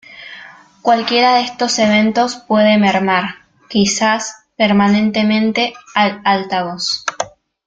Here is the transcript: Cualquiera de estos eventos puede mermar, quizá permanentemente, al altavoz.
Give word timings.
Cualquiera 0.81 1.35
de 1.35 1.41
estos 1.41 1.77
eventos 1.77 2.35
puede 2.37 2.79
mermar, 2.79 3.35
quizá 3.69 4.17
permanentemente, 4.57 5.75
al 5.93 6.19
altavoz. 6.25 7.05